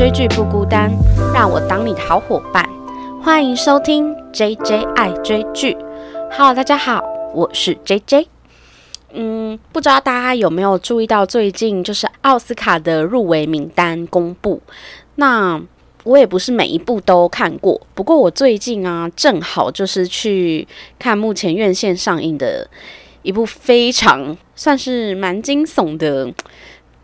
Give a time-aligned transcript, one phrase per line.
[0.00, 0.90] 追剧不孤单，
[1.34, 2.66] 让我当你的好伙伴。
[3.22, 5.76] 欢迎收听 J J 爱追剧。
[6.30, 8.26] Hello，大家好，我是 J J。
[9.12, 14.62] 嗯，不知道大家有没有注意到最近就是奥斯卡的入围名单公布？
[15.16, 15.60] 那
[16.04, 20.66] 我也不是每一部都看过，不过我最近啊，正好就是去
[20.98, 22.66] 看目前院线上映的
[23.20, 26.32] 一部非常算是蛮惊悚的。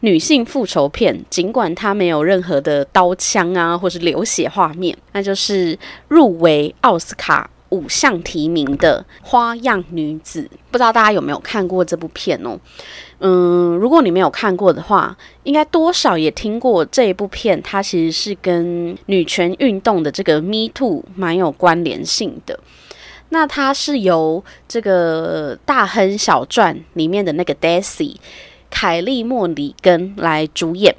[0.07, 10.43] 女性复仇片，尽管它没有任何的刀枪啊，或是流血画面，那就是入围奥斯卡五项提名的《花样女子》。
[10.71, 12.57] 不知道大家有没有看过这部片哦？
[13.19, 17.61] 嗯，如果你没有看过的话，应该多少也听过这一部片。
[17.61, 22.57] 它其实是跟女权运动的这个 Me Too 蛮有关联性的。
[23.31, 28.15] 那它是由这个《大亨小传》里面的那个 Daisy。
[28.79, 30.95] 凯利·莫里根来主演，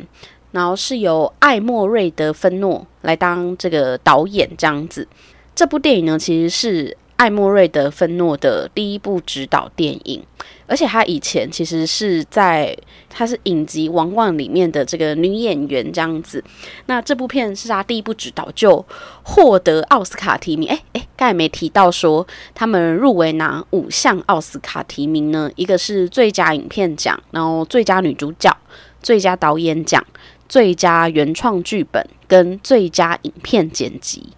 [0.50, 5.08] 然后是由艾莫瑞德·芬诺来当这个导演，这样子。
[5.54, 10.24] 这部电影呢，其实是艾莫瑞德·芬诺的第一部指导电影。
[10.68, 12.78] 而且她以前其实是在，
[13.10, 16.44] 她是影集《王冠》里面的这个女演员这样子。
[16.88, 18.86] 那这部片是她第一部指导就
[19.24, 20.70] 获得奥斯卡提名。
[20.70, 25.50] 哎哎，刚才没提到说他们入围拿五项奥斯卡提名呢？
[25.56, 28.56] 一个是最佳影片奖，然后最佳女主角、
[29.02, 30.06] 最佳导演奖、
[30.50, 34.34] 最佳原创剧本跟最佳影片剪辑。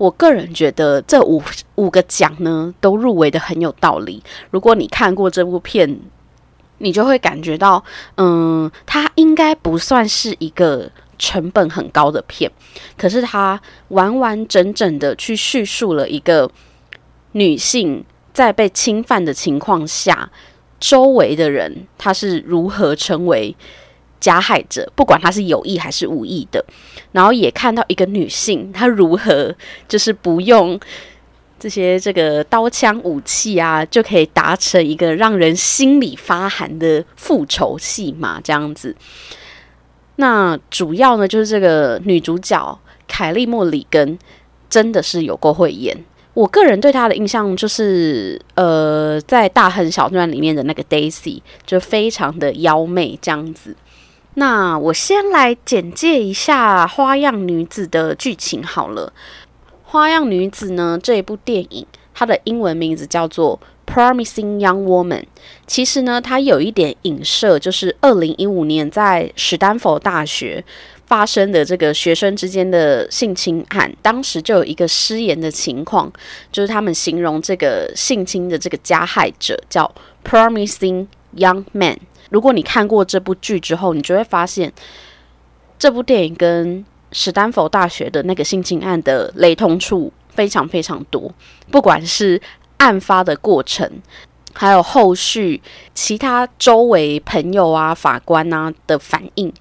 [0.00, 1.42] 我个人觉得这五
[1.74, 4.22] 五个奖呢都入围的很有道理。
[4.50, 6.00] 如果你看过这部片，
[6.78, 7.84] 你就会感觉到，
[8.16, 12.50] 嗯，它应该不算是一个成本很高的片，
[12.96, 16.50] 可是它完完整整的去叙述了一个
[17.32, 20.30] 女性在被侵犯的情况下，
[20.78, 23.54] 周围的人她是如何成为。
[24.20, 26.64] 加害者，不管他是有意还是无意的，
[27.12, 29.54] 然后也看到一个女性，她如何
[29.88, 30.78] 就是不用
[31.58, 38.94] 这些这个刀枪武器啊，就可以达成一个让人心里发寒的复仇戏码这样子。
[40.16, 42.78] 那主要呢，就是这个女主角
[43.08, 44.18] 凯莉莫里根
[44.68, 45.96] 真的是有过慧眼。
[46.32, 53.74] 我个人对她的印象就是，呃，在《大亨小传》里面的那个 Daisy 就非常的妖媚这样子。
[54.40, 59.12] 那我先来简介一下《花样女子》的剧情好了。
[59.84, 63.60] 《花样女子》呢，这一部电影，它的英文名字叫做
[63.92, 65.20] 《Promising Young Woman》。
[65.66, 70.64] 其实呢，它有一点影射，就是二零一五年在史丹佛大学
[71.04, 73.94] 发生的这个学生之间的性侵案。
[74.00, 76.10] 当时就有一个失言的情况，
[76.50, 81.98] 就是他们形容这个性侵的这个加害者叫 “Promising Young Man”。
[82.30, 84.72] 如果你看过这部剧之后，你就会发现
[85.78, 91.30] 这部电影跟史丹佛大学的那个性侵案的雷同处非常非常多。
[91.70, 92.40] 不管是
[92.78, 93.90] 案发的过程，
[94.52, 95.60] 还有后续
[95.94, 99.52] 其他周围朋友啊、法官啊的反应，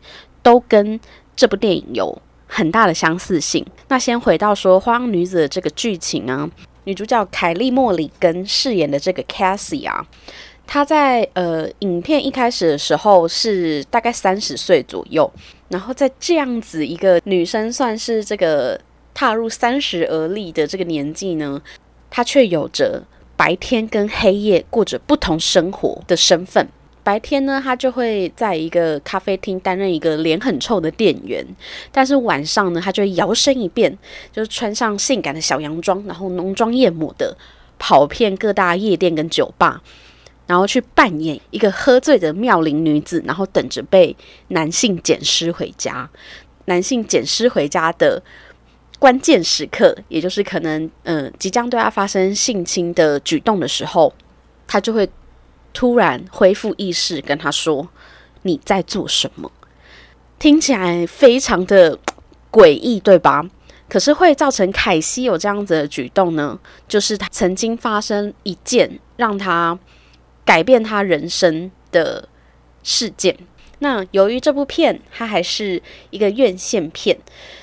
[0.44, 1.00] 都跟
[1.36, 3.66] 这部电影有很大的相似性。
[3.88, 6.48] 那先回到说《花样女子》的这个剧情啊，
[6.84, 10.06] 女主角凯莉·莫里根饰演的这个 Cassie 啊。
[10.72, 15.30] 她在呃，影片一开始的时候是大概三十岁左右，
[15.70, 18.80] 然后在这样子一个女生算是这个
[19.12, 21.60] 踏入三十而立的这个年纪呢，
[22.12, 23.04] 她却有着
[23.36, 26.68] 白天跟黑夜过着不同生活的身份。
[27.04, 31.44] 白天呢，她就会在一个咖啡厅担任一个脸很臭的店员，
[31.92, 33.98] 但是晚上呢，她就会摇身一变，
[34.32, 37.36] 就是穿上性感的小洋装，然后浓妆艳抹的
[37.80, 39.82] 跑遍各大夜店跟酒吧。
[40.50, 44.18] 然后去扮演一个喝醉的妙龄女子，然后等着被
[44.48, 46.10] 男性捡尸回家。
[46.66, 48.20] 男性捡尸回家的
[48.98, 54.12] 关键时刻，也就是可能嗯即将对他发生性侵的举动的时候，
[54.66, 55.08] 他就会
[55.72, 57.88] 突然恢复意识，跟他说
[58.42, 59.52] ：“你在做什么？”
[60.40, 61.96] 听起来非常的
[62.52, 63.48] 诡异，对吧？
[63.88, 66.60] 可是会造成凯西有这样子的举动呢？
[66.88, 69.78] 就是他曾经发生一件让他。
[70.50, 72.28] 改变他人生的
[72.82, 73.38] 事件。
[73.78, 75.80] 那由于这部片它还是
[76.10, 77.16] 一个院线片，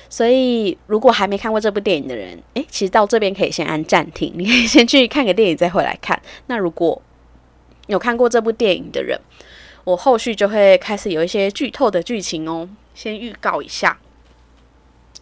[0.09, 6.17] 所以如果还没看过这部电影的人，诶，其实到这边可以先按暂停，你可以先去看个电影再回来看。
[6.45, 7.01] 那如果
[7.87, 9.19] 有看过这部电影的人，
[9.83, 13.99] 我后续就会开始有一些剧透的剧情哦，先预告一下。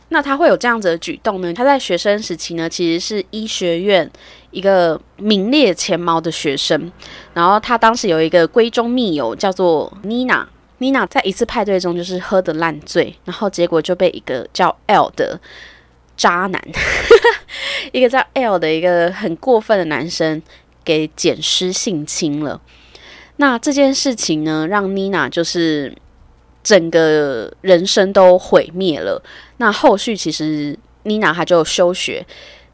[0.10, 1.52] 那他会有这样子的举动呢？
[1.52, 4.10] 他在学生时期呢，其实是医学院
[4.56, 6.92] 一个名列前茅的学生。
[7.34, 10.48] 然后他当时有一个闺中密友叫做妮娜，
[10.78, 15.38] 妮娜在一次派对中就是喝的烂醉，然后结果就被一个叫 L 的
[16.16, 16.62] 渣男，
[17.92, 20.42] 一个叫 L 的一个很过分的男生
[20.84, 22.62] 给捡尸性侵了。
[23.38, 25.94] 那这件事情呢，让妮娜就是
[26.64, 29.22] 整个人生都毁灭了。
[29.58, 32.26] 那后续其实妮娜她就休学。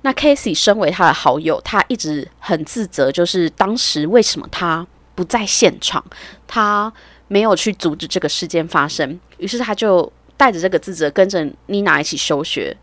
[0.03, 6.03] 那 Casey 身为他的好友，他一直很自责，就是当时为什么他不在现场，
[6.47, 6.91] 他
[7.27, 9.19] 没有去阻止这个事件发生。
[9.37, 12.75] 于是他就带着这个自责跟着妮娜一起休学。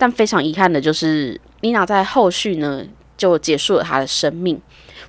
[0.00, 2.84] 但非常遗憾的就是妮娜在后续呢
[3.16, 4.60] 就结束了她的生命。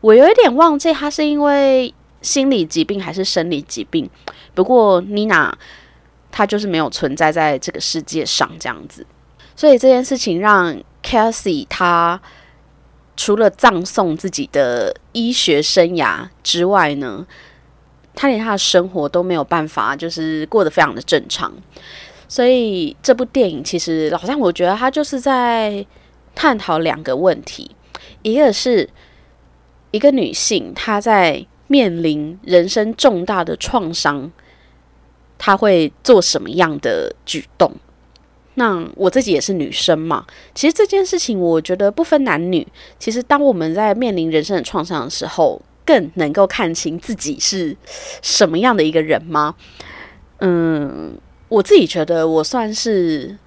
[0.02, 1.94] 我有一点忘记她是因为
[2.24, 4.10] 心理疾病还是生理疾病。
[4.56, 5.56] 不过妮娜
[6.32, 9.06] 她就是没有存在在这个世界上这样子。
[9.56, 10.76] 所以这件事情让
[11.10, 12.22] Cassie 他
[13.18, 17.26] 除了葬送自己的医学生涯之外呢，
[18.14, 21.52] 他连他的生活都没有办法，就是过得非常的正常。
[22.28, 25.84] 所以这部电影其实，好像我觉得他就是在
[26.36, 27.76] 探讨两个问题：
[28.22, 28.88] 一个是
[29.90, 34.32] 一个女性她在面临人生重大的创伤，
[35.40, 37.74] 她会做什么样的举动？
[38.56, 42.68] 那我自己也是女生嘛，其实这件事情我觉得不分男女。
[42.98, 47.76] 其实当我们在面临人生的创伤的时候，更能够看清自己是
[48.22, 49.56] 什么样的一个人吗？
[50.40, 51.18] 嗯，
[51.48, 53.38] 我自己觉得我算是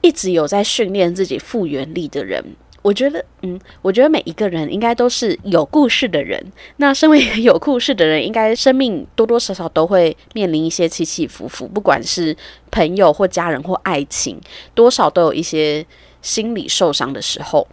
[0.00, 2.44] 一直有在训练自己复原力的人。
[2.82, 6.42] 我觉得，嗯，我觉得每一个人应该都是有故事的人。
[6.76, 12.34] 那身为有故事的人，应该生命多多少少都会面临一些起起伏伏，不管是
[12.70, 14.40] 朋友或家人或爱情，
[14.74, 15.84] 多少都有一些
[16.22, 17.68] 心理受伤的时候。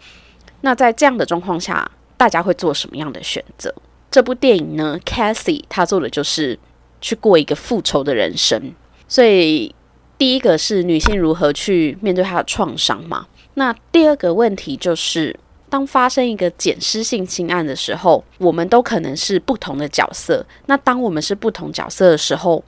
[0.60, 3.74] 那在这样的状况下，大家会做什么样的选择？
[4.10, 6.58] 这部电影呢，Cassie 他做的就是
[7.00, 8.74] 去过一个复仇的人生。
[9.06, 9.74] 所以，
[10.18, 13.26] 第一个是女性如何去面对她的创伤嘛？
[13.58, 15.36] 那第二个问题就是，
[15.68, 20.46] 当发生一个捡尸性侵案的时候，我们都可能是不同的角色。
[20.66, 22.64] 那当我们是不同角色的时候，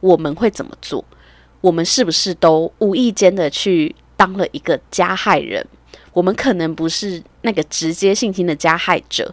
[0.00, 1.04] 我们会怎么做？
[1.60, 5.64] 我们是不是都无意间的去当了一个加害人？
[6.12, 9.32] 我们可能不是那个直接性侵的加害者，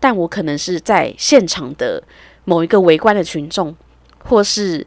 [0.00, 2.02] 但我可能是在现场的
[2.44, 3.76] 某一个围观的群众，
[4.24, 4.84] 或是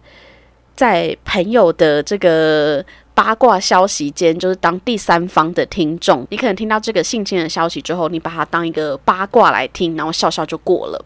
[0.75, 2.85] 在朋友的这个。
[3.23, 11.05] 八卦消息间，就是当第三方的听众，你可能听到这个性侵的消息之后，你把它当一个八卦来听，然后笑笑就过了。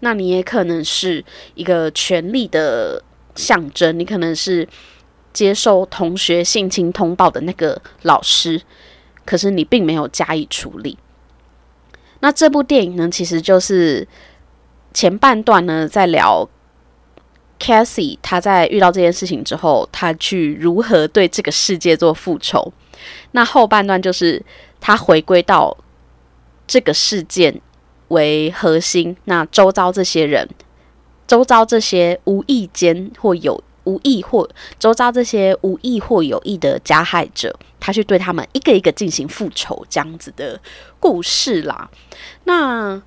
[0.00, 1.24] 那你也可能是
[1.54, 3.00] 一个权力的
[3.36, 4.68] 象征，你可能是
[5.32, 8.60] 接受同学性侵通报的那个老师，
[9.24, 10.98] 可是你并没有加以处理。
[12.18, 14.08] 那这部电影呢，其实就是
[14.92, 16.48] 前半段呢在聊。
[17.58, 22.72] Cassie，他在遇到这件事情之后，他去如何对这个世界做复仇？
[23.32, 24.42] 那后半段就是
[24.80, 25.76] 他回归到
[26.66, 27.60] 这个事件
[28.08, 30.48] 为核心，那周遭这些人，
[31.26, 34.48] 周遭这些无意间或有无意或
[34.78, 40.60] 周遭这些无意或有意的加害者，他去对他们一个一个进行复仇，这样子的
[41.00, 41.90] 故事啦。
[42.44, 43.02] 那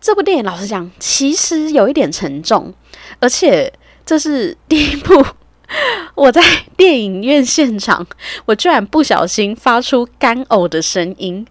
[0.00, 2.72] 这部电影老实讲，其实有一点沉重，
[3.18, 3.72] 而且。
[4.08, 5.22] 这是第一部，
[6.16, 6.40] 我在
[6.78, 8.06] 电影院现场，
[8.46, 11.46] 我居然不小心发出干呕的声音。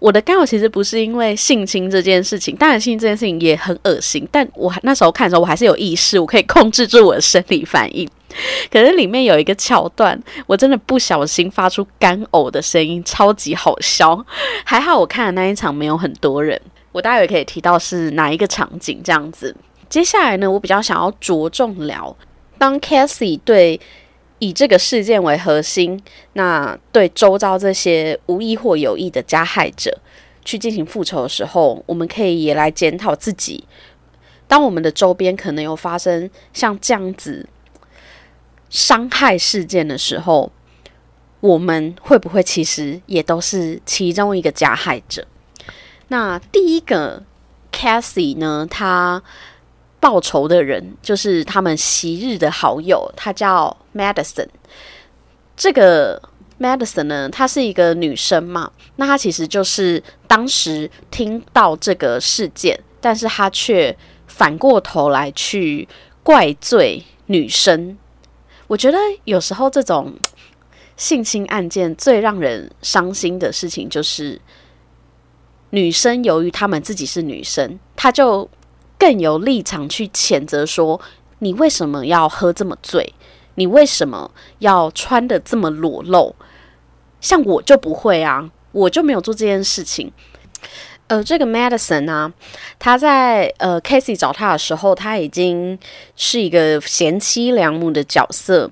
[0.00, 8.06] 我的干呕其实不是因为性侵这件事情，当然性侵这件事情也很恶心，但我那时候看的时候，我还是有意识，我可以控制住我的生理反应。
[8.70, 14.22] 可是里面有一个桥段，我真的不小心发出干呕的声音，超级好笑。
[14.62, 16.60] 还好我看的那一场没有很多人，
[16.92, 19.56] 我待会可以提到是哪一个场景这样子。
[19.94, 22.16] 接下来呢，我比较想要着重聊，
[22.58, 23.80] 当 Cassie 对
[24.40, 29.96] 以这个事件为核心，那对周遭这些无意或有意的加害者
[30.44, 33.68] 去进行复仇的时候，我们可以也来检讨自己，
[34.48, 37.48] 当我们的周边可能有发生像这样子
[38.68, 40.50] 伤害事件的时候，
[41.38, 45.24] 我们会不会其实也都是其中一个加害者？
[46.08, 47.22] 那第一个
[47.70, 49.22] Cassie 呢，他。
[50.04, 54.46] 报仇的人就是他们昔日的好友，他叫 Madison。
[55.56, 56.20] 这个
[56.60, 63.96] Madison 呢，她是一个女生嘛，那她其实就是当时听到这个事件，但是她却
[64.26, 65.88] 反过头来去
[66.22, 67.96] 怪罪女生。
[68.66, 70.12] 我觉得有时候这种
[70.98, 74.38] 性侵案件最让人伤心的事情，就是
[75.70, 78.46] 女生由于她们自己是女生，她就。
[79.04, 80.98] 更有立场去谴责说
[81.40, 83.12] 你为什么要喝这么醉？
[83.56, 84.30] 你为什么
[84.60, 86.34] 要穿的这么裸露？
[87.20, 90.10] 像我就不会啊，我就没有做这件事情。
[91.08, 92.32] 呃，这个 Madison 啊，
[92.78, 95.78] 他在呃 Casey 找他的时候，他已经
[96.16, 98.70] 是一个贤妻良母的角色，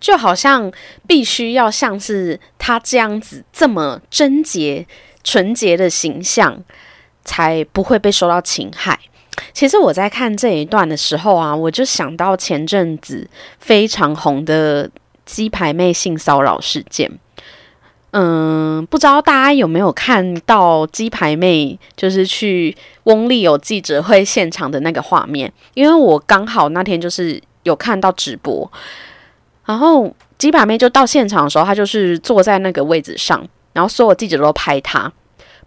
[0.00, 0.72] 就好像
[1.06, 4.86] 必须要像是他这样子这么贞洁
[5.22, 6.64] 纯洁的形象，
[7.26, 8.98] 才不会被受到侵害。
[9.52, 14.88] 其实我在看这一段的时候啊，我就想到前阵子非常红的
[15.24, 17.10] 鸡排妹性骚扰事件。
[18.16, 25.52] 嗯，不知道大家有没有看到鸡排妹就是去翁立友记者会现场的那个画面？
[25.74, 28.70] 因为我刚好那天就是有看到直播，
[29.64, 35.12] 然后鸡排妹就到现场的时候，她就是坐在那个位置上，然后所有记者都拍她。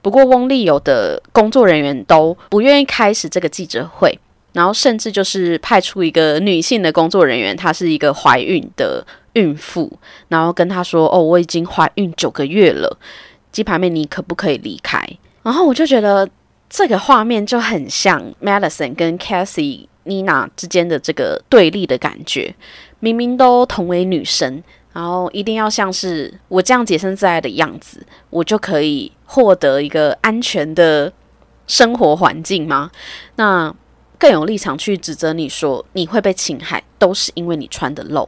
[0.01, 4.17] 不过翁立友的工作人员都不愿意开始这个记者会，
[4.53, 9.91] 然后甚至就是派出一个女性的工作人员，她是一个怀孕的孕妇，
[10.29, 12.97] 然后跟她说：“哦，我已经怀孕九个月了，
[13.51, 15.05] 鸡排妹，你可不可以离开？”
[15.43, 16.29] 然后我就觉得
[16.69, 22.55] 这个画面就很像 Madison 跟 Cassie Nina 之间的这个对立的感觉，
[22.99, 24.63] 明明都同为女生。
[24.97, 31.13] 然后一定要像是我这样洁身自爱的样子，我就可以获得一个安全的
[31.67, 32.89] 生活环境吗？
[33.35, 33.71] 那
[34.17, 38.27] 更有立场去指责你说你会被侵害，都是因为你穿的露。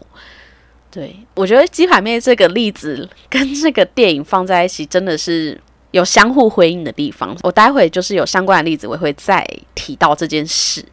[0.91, 5.59] 对我觉得鸡排妹这个例子跟这个电影放在一起，真的是
[5.89, 7.35] 有相互回应的地方。
[7.41, 10.85] 我待会就是有相关的例子，我会再提到这件事。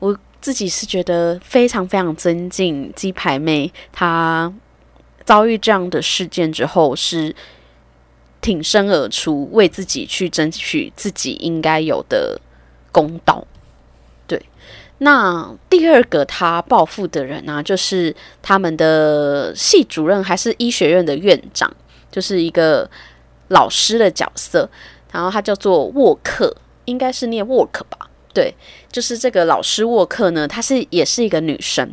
[0.00, 4.52] 我自己是觉得非常非常尊敬鸡排妹，她。
[5.30, 7.32] 遭遇这样的事件之后，是
[8.40, 12.40] 挺身而出，为自己去争取自己应该有的
[12.90, 13.46] 公道。
[14.26, 14.44] 对，
[14.98, 21.72] 那第二个他报复的人呢，就是他们的系主任还是医学院的院长，
[22.10, 22.90] 就是一个
[23.46, 24.68] 老师的角色。
[25.12, 26.52] 然后他叫做沃克，
[26.86, 28.10] 应该是念沃克吧？
[28.34, 28.52] 对，
[28.90, 31.88] 就是这个老师沃克呢，她是也是一个女生。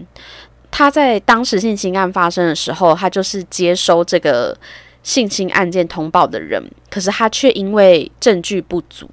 [0.77, 4.55] 他在当时性侵案发生的时候，他就是接收这个
[5.01, 9.10] 性侵案件通报的人，可是他却因为证据不足，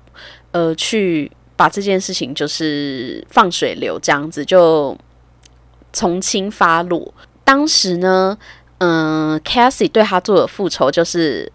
[0.50, 4.94] 呃，去把这件事情就是放水流这样子，就
[5.90, 7.14] 从轻发落。
[7.44, 8.36] 当时呢，
[8.76, 11.50] 嗯，Cassie 对他做的复仇就是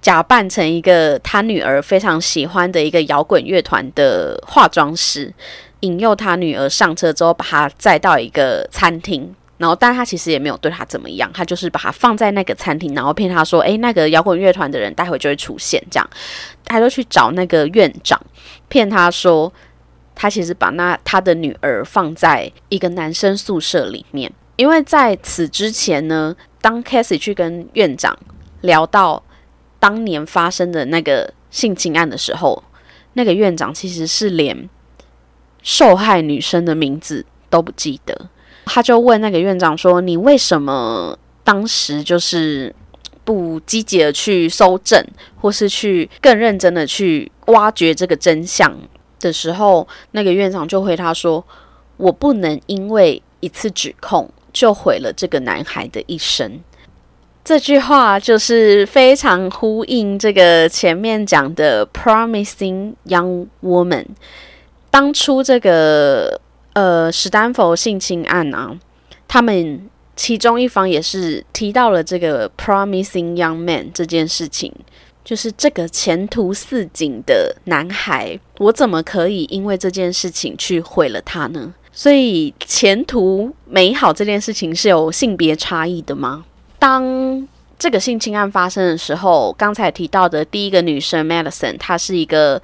[0.00, 5.34] 假扮成一个他女儿非常喜欢的一个摇滚乐团的化妆师。
[5.82, 16.10] 引诱他女儿上车之后，把他载到一个餐厅，然后，但他其实也没有对他怎么样，他就是把他放在那个餐厅，然后骗他说：“诶，那个摇滚乐团的人待会就会出现。”这样，
[16.64, 18.20] 他就去找那个院长，
[18.68, 19.52] 骗他说
[20.14, 28.16] 他其实把那他的女儿放在一个男生宿舍里面，因为在此之前呢，当 Cassie 去跟院长
[28.60, 29.22] 聊到
[29.78, 32.62] 当年发生的那个性侵案的时候，
[33.14, 34.68] 那个院长其实是连。
[35.62, 38.28] 受害女生的名字都不记得，
[38.66, 42.74] 他就问那个院长说：“你为什么当时就是
[43.24, 45.04] 不积极的去搜证，
[45.40, 48.76] 或是去更认真的去挖掘这个真相
[49.20, 51.44] 的时候？”那个院长就回答说
[51.96, 56.60] ：“我不能因为一次指控就毁了这个男孩的一生。”
[57.44, 64.06] 这句话就是非常呼应这个前面讲的 “promising young woman”。
[64.92, 66.38] 当初这个
[66.74, 68.78] 呃史丹佛性侵案啊，
[69.26, 74.70] 他们其中一方也是提到了这个 promising young man 这件事情，
[75.24, 81.72] 就是这个前途似锦的男孩，我怎么可以因为这件事情去毁了他呢？
[81.90, 86.44] 所以前途美好这件事情是有性别差异的吗？
[86.78, 92.60] 当这个性侵案发生的时候，刚才提到的第一个女生 Madison，她是一个。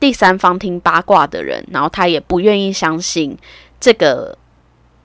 [0.00, 3.36] 第三方听八卦的人，然后他也不愿意相信
[3.80, 4.36] 这个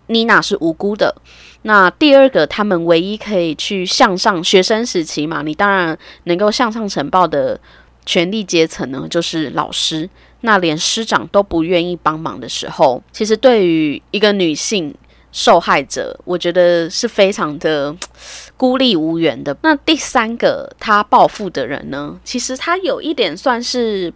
[0.07, 1.15] 妮娜是无辜的。
[1.61, 7.59] 那第二个，他们唯一可以去向上学生时期嘛，你当然能够向上呈报的
[8.05, 10.09] 权力阶层呢，就是老师。
[10.41, 14.93] 那连师长都不愿意帮忙的时候，其实对于一个女性
[15.31, 17.95] 受害者，我觉得是非常的
[18.55, 19.55] 孤立无援的。
[19.61, 24.13] 那第三个他报复的人呢，其实他有一点算是。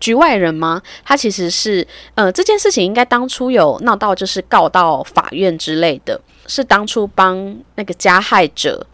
[0.00, 0.80] 局外人吗？
[1.04, 8.86] 他其实是，呃，这件事情应该当初有闹到，就是告到法院之类的，是当初帮那个加害者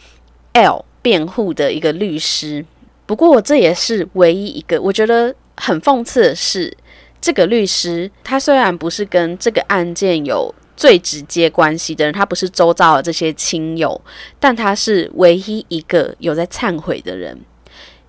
[0.52, 2.64] L 辩护的一个律师。
[3.06, 6.76] 不过这也是唯一一个，我觉得很讽刺的是，
[7.20, 14.00] 这个律师他虽然不是跟这个案件有最直接关系的人，他不是周遭的这些亲友，
[14.38, 17.38] 但他是唯一一个有在忏悔的人，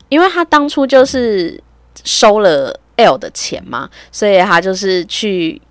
[0.09, 1.59] 因为他当初就是
[2.03, 5.61] 收了 L 的钱嘛，所以他就是去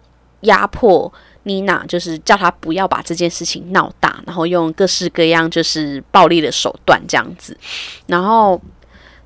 [0.42, 1.12] 压迫
[1.44, 7.56] 妮娜，就是叫他不要把这件事情闹大，然后用各式各样就是暴力的手段这样子，
[8.06, 8.60] 然后。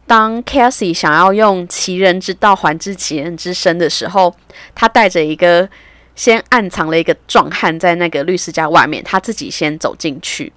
[0.06, 4.36] 当 Cassie 想要用其人之道还治其人之身的时候，
[4.74, 5.66] 他带着一个
[6.14, 10.52] 先暗藏了一个壮汉在那个律师家外面，他自己先走进去。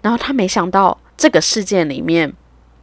[0.00, 2.32] 然后他没想到这个事件里面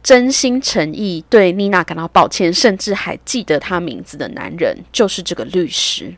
[0.06, 6.14] 真心诚意对妮娜感到抱歉，甚至还记得他名字的男人就是这个律师，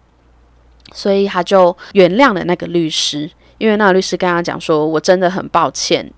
[0.93, 6.13] 所以他就原谅了那个律师，因为那个律师跟他讲说：“我真的很抱歉。”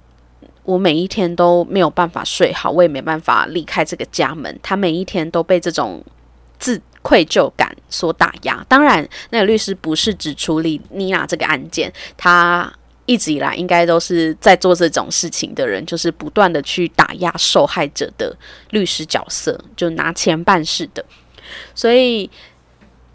[0.64, 4.58] 我每一天都没有办法睡好，我也没办法离开这个家门。
[4.60, 6.04] 他每一天都被这种
[6.58, 8.66] 自愧疚感所打压。
[8.68, 12.72] 当然，那个律师不是只处理妮娜这个案件，他
[13.10, 18.36] 一直以来应该都是在做这种事情的人，就是不断的去打压受害者的
[18.70, 21.04] 律师角色，就拿钱办事的。
[21.74, 22.30] 所以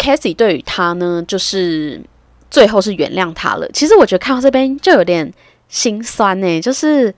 [0.01, 2.01] c a t h y 对于他呢，就是
[2.51, 3.69] 最后是原谅他了。
[3.73, 5.33] 其实我觉得看到这边就有点。
[5.67, 7.13] 心酸呢，就是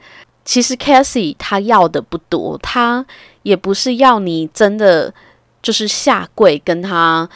[0.46, 3.06] 其实 Cassie 他要的不多，他
[3.44, 5.14] 也不是要你真的
[5.62, 7.30] 就是下跪跟他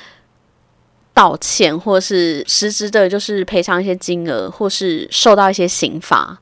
[1.13, 6.39] 道歉，或是实质的，就是赔偿一些金额，或是受到一些刑罚。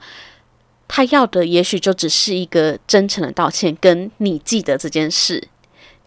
[0.88, 5.48] 他要的也许就只是一个真诚的道歉，跟你记得这件事，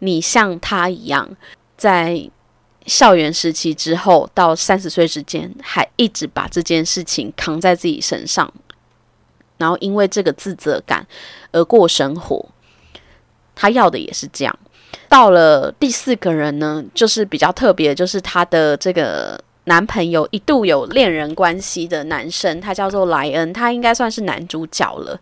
[0.00, 1.37] 你像他一样，
[1.76, 2.28] 在
[2.87, 8.52] 校园时期之后到三十岁之间，还一直把这件事情扛在自己身上。
[9.59, 11.07] 然后因为这个自责感
[11.52, 12.49] 而过生活，
[13.62, 14.59] 他要的也是这样。
[15.09, 25.17] 到了第四个人呢，就是比较特别，就是他的这个男朋友一度有恋人关系的男生，他叫做莱恩，他应该算是男主角了。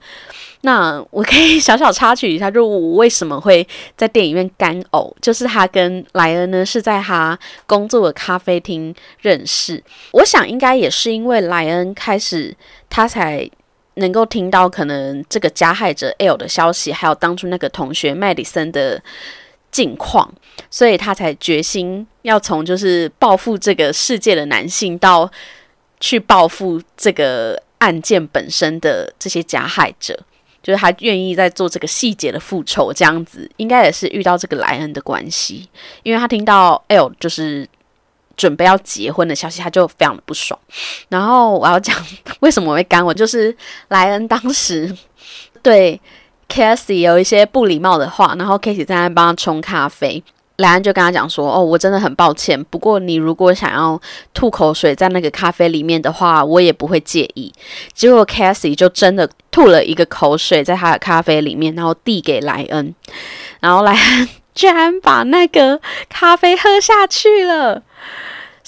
[0.62, 9.82] 那我可以 小小插曲一下，就我为什么会在电影院干呕，就是他跟莱恩呢是在他工作的咖啡厅认识。
[10.12, 12.56] 我想应该也是因为莱恩开始
[12.88, 13.50] 他才。
[14.00, 19.00] 能够听到可能这个加害者 L 的消息，还有当初那个同学麦迪森的
[19.70, 20.28] 近况，
[20.68, 25.30] 所以他才决心要从就是报复这个世界的男性，到
[26.00, 30.18] 去报复这个案件本身的这些加害者，
[30.62, 35.68] 就是他愿意在做这个细节的复仇，这样子应该也是遇到这个莱恩的关系，
[36.02, 37.68] 因为他听到 L 就是。
[38.36, 40.58] 准备要结婚的消息，他就非常的不爽。
[41.08, 41.96] 然后我要讲
[42.40, 43.54] 为什么我会干我，就是
[43.88, 44.94] 莱恩当时
[45.62, 46.00] 对
[46.48, 50.22] Casey 有一些不礼貌的话，然后 Casey 在那帮他冲咖啡，
[50.56, 54.00] 莱恩就跟他讲说：“哦，我真的很抱歉，不过你如果想要
[54.34, 57.52] 吐口水在那个咖啡里面的话，我也不会介意。”
[57.94, 62.94] 结果 Casey 就真的吐了一个口水在他的咖啡里面，然后递给莱恩，
[63.60, 67.82] 然后莱恩居然把那个咖啡喝下去了。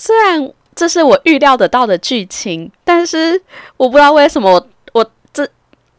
[0.04, 3.40] 虽然这是我预料得到的剧情，但是
[3.76, 5.48] 我不知道为什么我这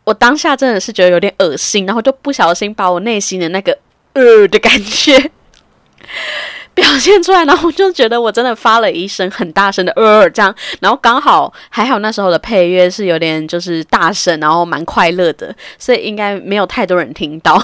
[0.03, 3.77] 我当下真的是觉得有点恶心，然后就不小心把我内心的那个
[4.11, 5.31] 呃的感觉
[6.75, 17.57] 表现出来，然后我就觉得我真的发了一声很大声的呃这样，然后刚好还好那时候的配乐是有点就是大声，然后蛮快乐的，所以应该没有太多人听到，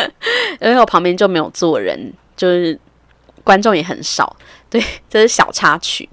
[0.60, 2.78] 因为我旁边就没有坐人，就是
[3.42, 4.36] 观众也很少。
[4.70, 6.08] 对， 这是小插曲。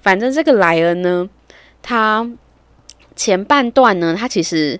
[0.00, 1.28] 反正这个莱恩呢，
[1.80, 2.28] 他
[3.16, 4.78] 前半段呢，他其实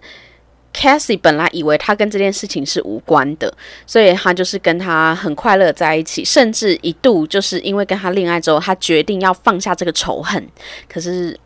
[0.74, 3.52] Cassie 本来以为他跟这件事情是无关的，
[3.86, 10.46] 所以他就是跟他很快乐在一起，甚至一度就是因为跟他恋爱之后，他决定要放下这个仇恨。
[10.88, 11.38] 可是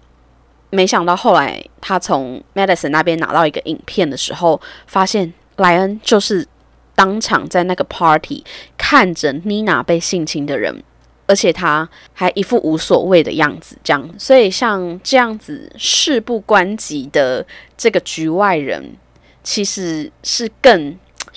[0.70, 6.46] 没想到后来他从 Madison 那边拿到一个影片的时候，发现莱恩就是
[6.94, 8.44] 当场在那个 party
[8.76, 10.82] 看着 Nina 被性侵的人。
[11.26, 17.44] 而且他还一副无所谓的样子，这样，所以像这样子事不关己的
[17.76, 18.96] 这个局外人，
[19.42, 20.96] 其实是更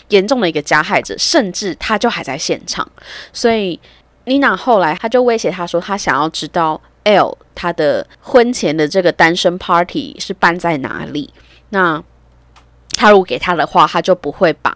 [0.09, 2.87] 严重的一个加害者，甚至他就还在现场。
[3.33, 3.79] 所以
[4.25, 11.33] 妮娜后来他就威胁他说，他想要知道 L 他的婚前的这个单身 party 是办在哪里。
[11.69, 12.03] 那
[12.95, 14.75] 他如果给他的话，他就不会把。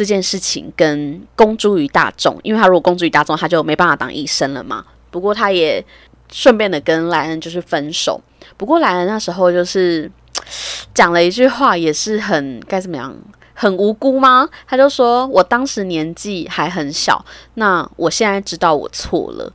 [0.00, 4.82] 这件事情跟公诸于大众，因为他如果公诸于大众，他就没办法当医生了嘛。
[5.10, 5.84] 不过他也
[6.32, 8.18] 顺便的跟莱恩就是分手。
[8.56, 10.10] 不过莱恩那时候就是
[10.94, 13.14] 讲了一句话，也是很该怎么样，
[13.52, 14.48] 很无辜吗？
[14.66, 17.22] 他就说我当时年纪还很小，
[17.56, 19.52] 那我现在知道我错了。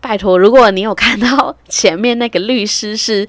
[0.00, 3.28] 拜托，如果你有看到前面那个律师是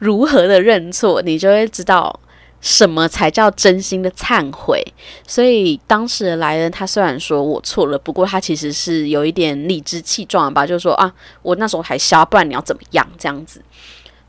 [0.00, 2.18] 如何的认错，你就会知道
[2.60, 4.82] 什么才叫真心的忏悔。
[5.26, 13.62] 所以当时的莱恩他虽然说我错了，不过他其实是有一点理直气壮吧，就是说啊，我那时候还小，不然你要怎么样这样子？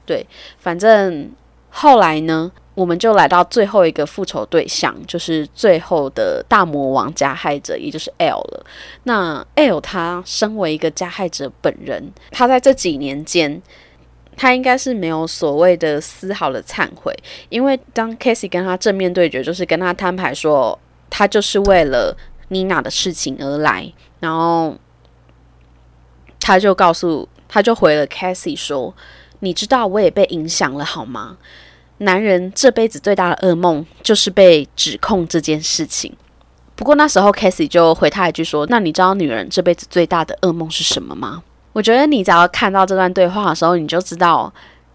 [0.06, 0.26] 对，
[0.60, 1.32] 反正
[1.70, 2.52] 后来呢。
[2.74, 8.66] 我们就来到最后一个复仇对象，就是最后的大魔王加害者，也就是 L 了。
[9.04, 13.62] 那 L 他身为一个加害者本人，他在这几年间，
[14.42, 17.16] 他应该是没有所谓的丝毫的忏悔，
[17.50, 20.80] 因为当 Casey 跟他正面对决，就是跟他摊牌说，
[21.12, 24.76] 他就是为了妮娜的事情而来，然后
[26.40, 28.96] 他就告诉，他就回了 Casey 说
[29.42, 31.38] ：“你知道我也被影响了，好吗？”
[32.00, 36.18] 男人这辈子最大的噩梦就是被指控这件事情。
[36.76, 44.54] 不过那时候 Casey 就回他一句说：“那你知道女人这辈子最大的噩梦是什么吗？”我觉得你只要看到这段对话的时候，你就知道，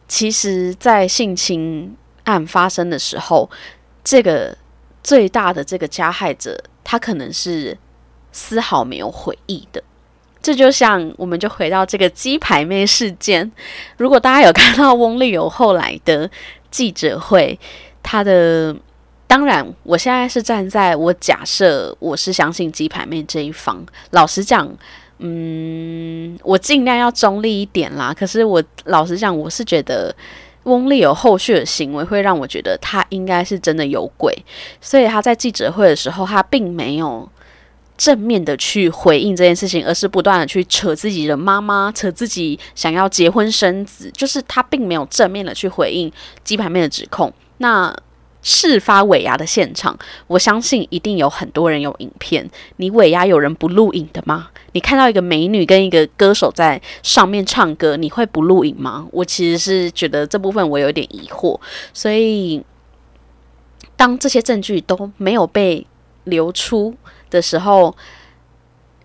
[0.08, 3.50] 其实，在性侵案发生的时候，
[4.04, 4.56] 这个
[5.02, 7.76] 最大的这个加害者，他可能是
[8.32, 9.82] 丝毫没有悔意的。
[10.42, 13.50] 这就像，我们就回到这个鸡排妹事件。
[13.96, 16.30] 如果大家有看到翁立友后来的。
[16.68, 17.58] 记者会，
[18.02, 18.76] 他的
[19.26, 23.82] 当然，我现在是站在我假设我是相信鸡排妹这一方。
[24.10, 24.68] 老实讲，
[25.18, 28.12] 嗯，我尽量要中立一点啦。
[28.12, 30.14] 可是我老实讲，我是觉得
[30.64, 34.36] 翁立有后续的行为会让我觉得他应该是真的有鬼，
[34.80, 37.28] 所以他在记者会的时候，他并没有。
[37.98, 46.12] 正面的去回应这件事情，而是不断的去扯自己的妈妈，扯自己想要结婚生子，就是他并没有正面的去回应
[46.44, 47.32] 鸡排妹的指控。
[47.56, 47.96] 那
[48.48, 52.48] 事发尾牙的现场，我相信一定有很多人有影片。
[52.76, 54.50] 你尾牙有人不录影的吗？
[54.70, 59.04] 你看到一个美女跟一个歌手在上面唱歌，你会不录影吗？
[59.10, 61.58] 我其实是觉得这部分我有点疑惑。
[61.92, 62.64] 所以，
[63.96, 65.84] 当这些证据都没有被
[66.22, 66.94] 流出。
[67.28, 67.92] 的时候，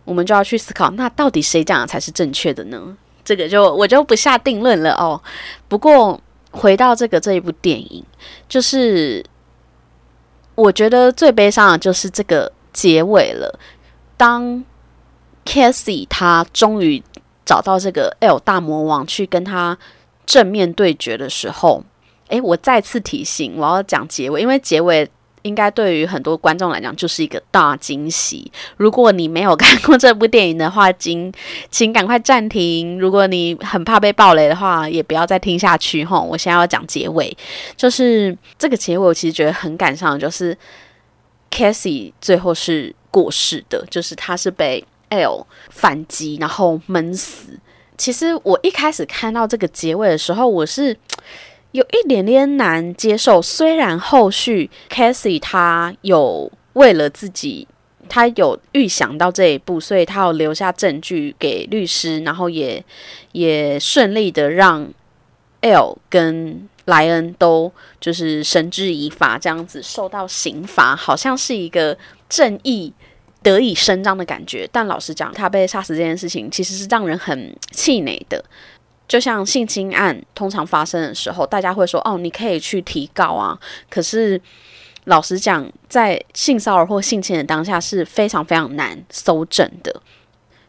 [0.05, 2.95] 我们就要去思考，那到底谁讲的才是正确的呢？
[3.25, 5.19] 这个就我就不下定论了哦。
[5.67, 8.03] 不过回到这个这一部电影，
[8.47, 9.25] 就是
[10.55, 13.59] 我觉得最悲伤的就是这个结尾了。
[14.17, 14.63] 当
[15.45, 17.01] Cassie 他终于
[17.45, 19.77] 找到这个 L 大魔王去跟他
[20.25, 21.83] 正面对决的时候，
[22.27, 25.09] 诶，我再次提醒我要讲结尾，因为结尾。
[25.43, 28.51] 应该对于很多观众来讲就是一个大惊喜。
[28.77, 31.31] 如果你没有看过这部电影的话，请
[31.69, 32.99] 请赶快暂停。
[32.99, 36.21] 如果你很怕被暴雷的话，也不要再听下去吼。
[36.21, 37.35] 我现在要讲结尾，
[37.75, 40.57] 就是这个结尾，我其实觉得很感伤，就是
[41.49, 47.59] Cassie 最后是过世的，就是他是被 L 反击然后闷死。
[47.97, 50.97] 其实我一开始看到这个结尾的时候，我是。
[51.71, 57.67] 有一点点难接受，虽然后续 Cassie 他有为了自己，
[58.09, 62.83] 他有预想到这一步，所以他有留下证据给律师，然后也
[63.31, 64.91] 也顺利的让
[65.61, 72.91] L 跟莱恩都就是绳之以法，这样子受到刑罚，好像是一个正义
[73.41, 74.67] 得以伸张的感觉。
[74.71, 78.43] 但老实讲，他被杀死这件事情其实是让人很气馁的。
[79.11, 83.59] 就像性侵案通常发生的时候，大家会说：“哦，你可以去提告啊。”
[83.91, 84.39] 可是
[85.03, 89.93] 老实讲，在性骚扰或性侵的当下是非常非常难搜证的。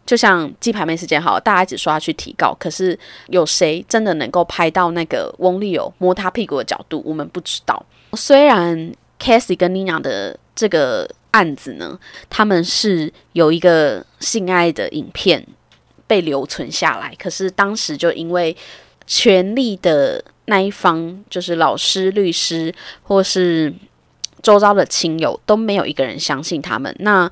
[0.05, 7.01] 就像鸡排妹事件，好，大家一直说要去提告，可是有谁真的能够拍到那个翁立友摸他屁股的角度？
[7.07, 7.81] 我们不知道。
[8.15, 11.97] 虽然 Cassie 跟 Nina 的这个案子呢，
[12.29, 15.47] 他们是有一个性爱的影片。
[16.13, 18.55] 被留存下来，可是当时就因为
[19.07, 22.71] 权力的那一方，就是老师、律师
[23.03, 23.73] 或是
[24.43, 26.95] 周遭的亲友，都没有一个人相信他们。
[26.99, 27.27] 那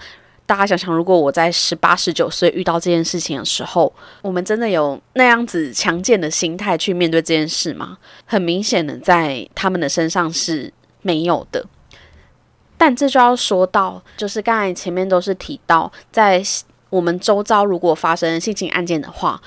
[0.47, 7.99] 大家想想，如果我在十八、十九岁遇到这件事情的时候，我们真的有那样子强健的心态去面对这件事吗？
[8.25, 11.63] 很明显的，在他们的身上是没有的。
[12.79, 16.43] 但这就要说到，就是刚才前面都是提到在。
[16.91, 19.41] 我们周遭如果发生性侵案件的话，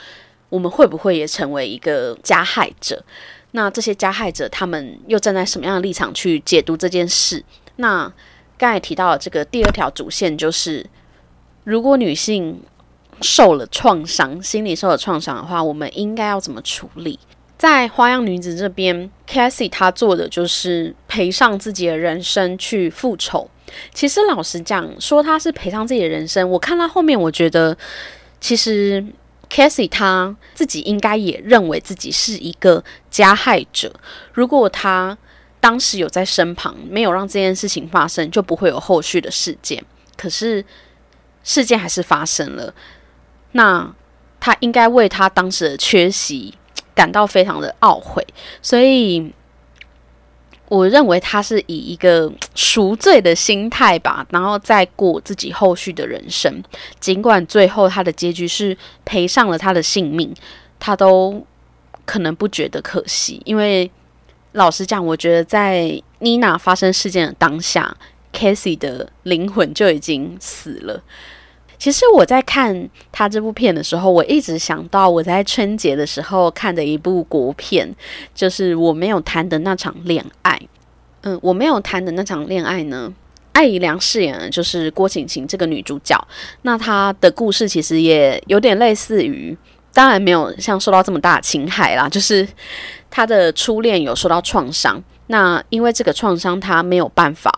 [0.49, 3.03] 我们会不会也成为一个加害者？
[3.51, 7.43] 那这些加害者他们又站在什么样的立场去解读这件事？
[7.75, 8.12] 那
[8.58, 10.89] 刚才提到的这个第二条主线就是，
[11.63, 12.62] 如果女性
[13.21, 17.19] 受了创伤，心理受了创伤的话，我们应该要怎么处理？
[17.63, 23.49] 在花样女子这边，Cassie 她做的就是赔上自己的人生去复仇。
[23.93, 27.78] 其实老实讲，说她是赔上自己的人生，我看到后面，我觉得
[28.41, 29.02] 其实
[29.49, 33.95] Cassie 她自己应该也认为自己是一个加害者。
[34.34, 35.17] 如果她
[35.62, 39.82] 当时有在身旁，没有让这件事情发生，就不会有后续的事件。
[40.17, 40.65] 可是
[41.45, 42.73] 事件还是发生了，
[43.54, 43.95] 那
[44.41, 46.54] 她应该为她当时的缺席
[46.95, 48.25] 感到非常的懊悔。
[48.62, 49.32] 所以
[50.69, 56.63] 我认为他是以一个赎罪的心态吧，然后再过自己后续的人生。
[56.99, 60.34] 尽管最后他的结局是赔上了他的性命，
[60.79, 61.45] 他都
[62.06, 63.89] 可能不觉得可惜，因为。
[64.56, 67.97] 老实讲，我觉得在妮娜发生事件的当下
[68.32, 71.01] ，Casey 的灵魂就已经死了。
[71.84, 77.93] 其实我在看他这部片的时候，我一直想到我在春节的时候看的一部国片，
[78.34, 80.58] 就是我没有谈的那场恋爱。
[81.24, 83.12] 嗯，我没有谈的那场恋爱呢，
[83.52, 86.17] 艾怡良饰演的就是郭晴晴这个女主角。
[86.62, 89.54] 那她的故事其实也有点类似于，
[89.93, 92.48] 当然没有像受到这么大侵害啦，就是。
[93.15, 97.51] 她的初恋有受到创伤，那因为这个创伤，他没有办法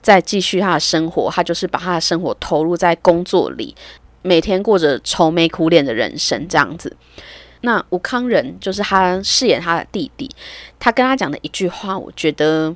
[0.00, 3.74] 再继续他的生活，他就是把他的生活投入在工作里，
[4.22, 6.96] 每天过着愁眉苦脸的人生这样子。
[7.60, 10.28] 那吴康仁就是他饰演他的弟弟，
[10.80, 12.74] 他跟他讲的一句话，我觉得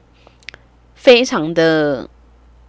[0.94, 2.08] 非常的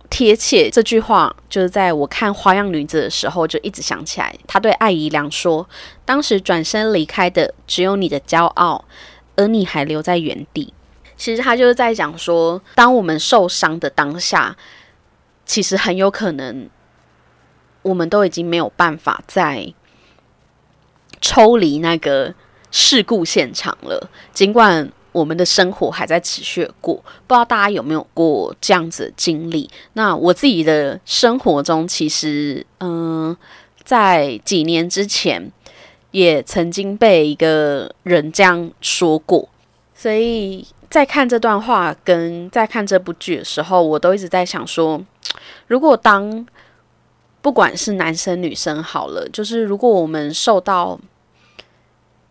[0.09, 0.71] 贴切。
[0.71, 4.35] 这句话就是在我看《花样女子》的时候就一直想起来。
[4.47, 5.69] 他对艾怡良说
[6.03, 8.83] ：“当时转身离开的只有你的骄傲。”
[9.39, 10.73] 而你还留在原地，
[11.17, 14.56] 其实他就是在讲说，当我们受伤的当下，
[15.45, 16.69] 其实很有可能，
[17.82, 19.73] 我们都已经没有办法再
[21.19, 22.34] 抽离那个
[22.71, 24.10] 事故现场了。
[24.32, 29.69] 尽管我们的生活还在持续过，不知道大家有没有过这样子的经历？
[29.93, 33.36] 那我自己的生活中，其实，嗯，
[33.84, 35.51] 在几年之前。
[36.12, 39.49] 也曾经被一个人这样说过，
[39.93, 45.04] 所以在看这段话跟在看这部剧的时候，我都一直在想说，
[45.67, 46.47] 如果当
[47.41, 51.00] 不管是男生女生好了，就是如果我们受到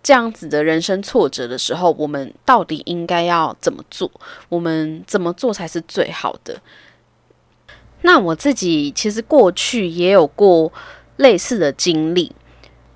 [0.02, 4.10] 这样子的人生挫折的时候，我们到底应该要怎么做？
[4.48, 6.60] 我们怎么做才是最好的？
[8.02, 10.72] 那我自己其实过去也有过
[11.16, 12.32] 类似的经历。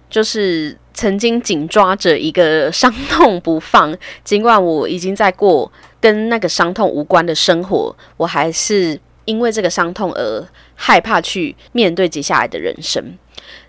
[0.08, 13.02] 就是曾经紧抓着一个伤痛不放，尽管我已经在过跟那个伤痛无关的生活，我还是因为这个伤痛而害怕去面对接下来的人生。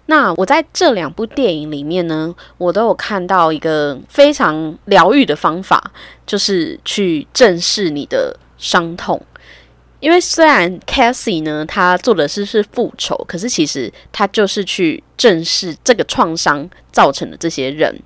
[0.07, 5.93] 那我在这两部电影里面呢，我都有看到一个非常疗愈的方法，
[6.27, 9.25] 就是去正视你的伤痛。
[10.01, 17.97] 因为虽然 Cassie 呢，他做的是是复仇，可是其实他就是去正视这个创伤造成的这些人。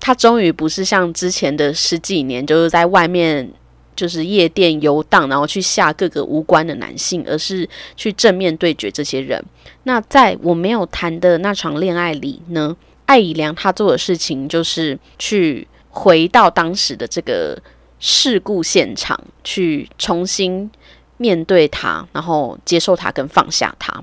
[0.00, 3.48] 他终于不是像之前的十几年，就是在外面
[3.94, 9.42] 就是夜店游荡，然后去吓各个无关的男性，而是去正面对决这些人。
[9.84, 17.56] 那在我没有谈的那场恋爱里呢，艾以良他做的事情就是去回到当时的这个
[18.00, 20.68] 事故现场，去重新。
[21.16, 24.02] 面对他，然后接受他，跟放下他。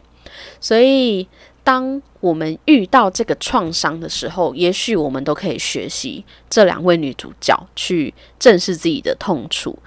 [0.60, 1.28] 所以，
[1.64, 9.78] 当我们遇到这个创伤的时候，也许我们都可以学习这两位女主角去正视自己的痛处。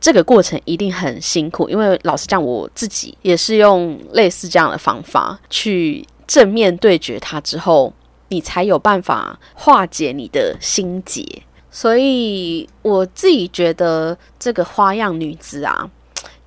[0.00, 7.92] 这个过程一定很辛苦，因为老实讲，我自己也是用类似这样的方法去正面对决它之后，
[8.28, 11.24] 你才有办法化解你的心结。
[11.70, 15.88] 所以，我自己觉得这个花样女子啊。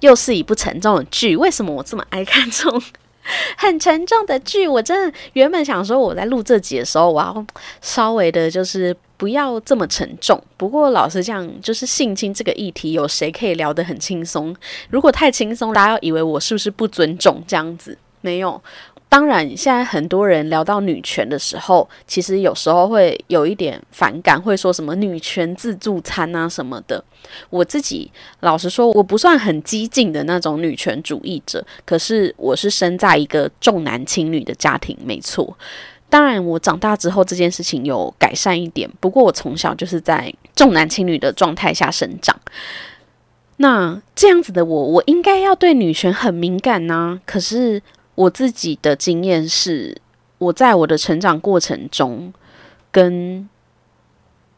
[0.05, 2.81] 又是一部沉重的剧，为什么我这么爱看这种
[3.57, 4.67] 很沉重的剧？
[4.67, 7.45] 我真的原本想说，我在录这集的时候，我要
[7.81, 10.41] 稍微的，就是不要这么沉重。
[10.57, 14.55] 不过老实讲，就是性侵这个议题，有谁可以聊得很轻松？
[14.89, 17.97] 如果太轻松，大家要以为我是不是不尊重这样子？
[18.21, 18.61] 没有。
[19.15, 27.01] 当然，现在很多人聊到女权的时候，其实有时候会有一点反感，会说什么女权自助餐啊什么的。
[27.49, 35.57] 我自己老实说，我不算很激进的那种女权主义者，可是我是生在一个重男轻女的家庭，没错。
[36.09, 42.37] 当然，我长大之后这件事情有改善一点，不过我从小就是在重男轻女的状态下生长。
[43.55, 47.21] 那这样子的我，我应该要对女权很敏感呢？
[47.25, 47.81] 可是。
[48.15, 49.95] 我自己的经验是，
[50.37, 52.33] 我在我的成长过程中，
[52.91, 53.47] 跟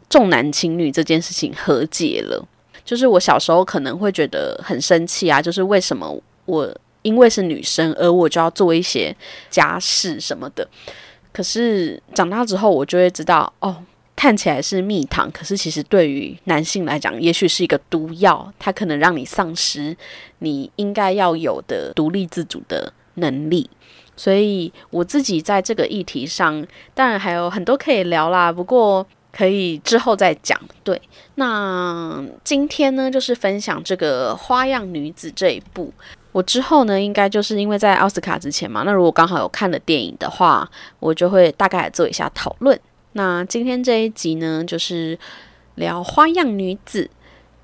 [0.09, 2.47] 重男轻女这件事情和解了。
[2.85, 9.13] 就是我小时候可能会觉得很生气啊，就是为什么我因为是女生而我就要做一些
[9.49, 10.65] 家事什么的。
[11.33, 13.83] 可是长大之后，我就会知道，哦，
[14.15, 19.95] 看起来是蜜糖，可是其实对于男性来讲，也许是一个毒药，它可能让你丧失
[20.39, 23.69] 你应该要有的独立自主的能力。
[24.15, 30.59] 所以我自己在这个议题上，当然还有很多可以聊啦，不过可以之后再讲。
[30.83, 30.99] 对，
[31.35, 35.93] 那今天呢，就是分享这个《花样女子》这一部。
[36.31, 40.67] 我之后呢，应该就是因为在奥斯卡之前嘛，那如果刚好有看的电影的话，
[40.99, 42.79] 我就会大概做一下讨论。
[43.13, 45.17] 那今天这一集呢，就是
[45.75, 47.03] 聊《花样女子》，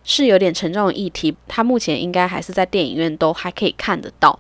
[0.04, 1.36] 是有点沉重的议题。
[1.48, 4.40] 它目前应该还是在电影院都还可以看得到。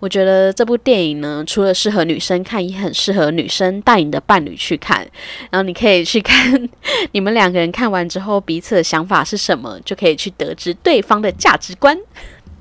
[0.00, 5.06] 我觉得这部电影呢，除了适合女生看，也很适合女生带你的伴侣去看。
[5.50, 6.68] 然后你可以去看，
[7.12, 11.96] 你们两个人看完之后，彼此的想法是什么，就可以去得知对方的价值观。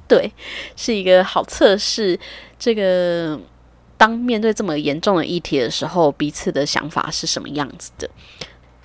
[0.07, 0.31] 对，
[0.75, 2.19] 是一个好测试。
[2.59, 3.39] 这个
[3.95, 8.09] 当面对这么严重的议题的时候，彼此的想法是什么样子的？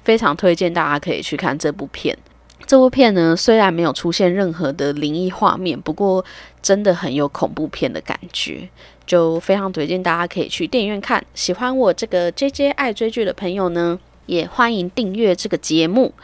[0.05, 2.17] 非常推荐大家可以去看这部片。
[2.67, 6.25] 这部片呢，虽然没有出现任何的灵异画面，不过
[6.65, 8.67] 真的很有恐怖片的感觉，
[9.07, 11.23] 就非常推荐大家可以去电影院看。
[11.35, 16.15] 喜欢我这个 J J 爱追剧的朋友呢，也欢迎订阅这个节目。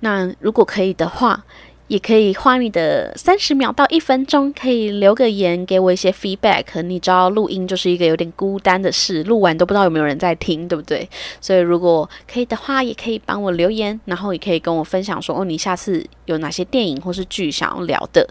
[0.00, 1.44] 那如果可以的话。
[1.86, 6.80] 也可以花你的三十秒到一分钟，可以留个言给我一些 feedback。
[6.80, 11.06] 你知道录音就是一个有点孤单的事，录完都不知道有没有人在听，对不对？
[11.42, 18.26] 所以如果可以的话，也可以帮我留言，然后也可以跟我分享说哦，你下次有哪些电影或是剧想要聊的。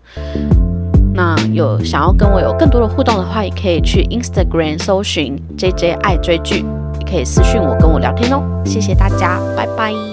[1.13, 6.65] 那有想要跟我有更多的互动的话，也可以去 Instagram 搜寻 JJ 爱追剧，
[6.99, 8.41] 也可以私讯我跟我聊天哦。
[8.65, 10.12] 谢谢大家，拜拜。